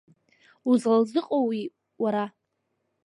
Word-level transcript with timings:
Узлалзыҟоуи 0.69 1.61
уара? 2.03 2.25